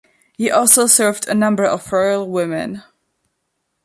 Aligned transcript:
He 0.35 0.49
also 0.49 0.87
served 0.87 1.27
a 1.27 1.35
number 1.35 1.63
of 1.63 1.91
royal 1.93 2.27
women. 2.27 2.81